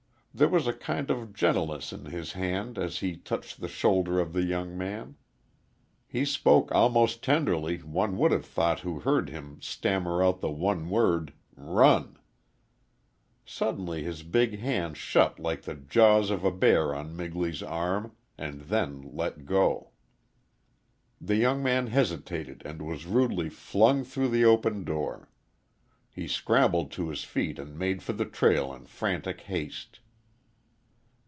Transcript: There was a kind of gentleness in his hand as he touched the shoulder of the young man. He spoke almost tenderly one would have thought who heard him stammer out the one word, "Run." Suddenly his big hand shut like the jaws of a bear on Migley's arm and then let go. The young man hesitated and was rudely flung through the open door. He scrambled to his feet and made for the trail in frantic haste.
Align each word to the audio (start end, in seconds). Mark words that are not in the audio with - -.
There 0.33 0.47
was 0.47 0.65
a 0.65 0.71
kind 0.73 1.11
of 1.11 1.33
gentleness 1.33 1.91
in 1.91 2.05
his 2.05 2.31
hand 2.31 2.77
as 2.77 2.99
he 2.99 3.17
touched 3.17 3.59
the 3.59 3.67
shoulder 3.67 4.17
of 4.21 4.31
the 4.31 4.43
young 4.45 4.77
man. 4.77 5.17
He 6.07 6.23
spoke 6.23 6.71
almost 6.71 7.21
tenderly 7.21 7.79
one 7.79 8.17
would 8.17 8.31
have 8.31 8.45
thought 8.45 8.79
who 8.79 9.01
heard 9.01 9.27
him 9.27 9.57
stammer 9.59 10.23
out 10.23 10.39
the 10.39 10.49
one 10.49 10.87
word, 10.89 11.33
"Run." 11.53 12.17
Suddenly 13.43 14.03
his 14.03 14.23
big 14.23 14.59
hand 14.59 14.95
shut 14.95 15.37
like 15.37 15.63
the 15.63 15.75
jaws 15.75 16.29
of 16.29 16.45
a 16.45 16.51
bear 16.51 16.95
on 16.95 17.13
Migley's 17.17 17.61
arm 17.61 18.13
and 18.37 18.61
then 18.61 19.01
let 19.13 19.45
go. 19.45 19.91
The 21.19 21.35
young 21.35 21.61
man 21.61 21.87
hesitated 21.87 22.61
and 22.63 22.81
was 22.83 23.05
rudely 23.05 23.49
flung 23.49 24.05
through 24.05 24.29
the 24.29 24.45
open 24.45 24.85
door. 24.85 25.29
He 26.09 26.25
scrambled 26.25 26.89
to 26.93 27.09
his 27.09 27.25
feet 27.25 27.59
and 27.59 27.77
made 27.77 28.01
for 28.01 28.13
the 28.13 28.23
trail 28.23 28.73
in 28.73 28.85
frantic 28.85 29.41
haste. 29.41 29.99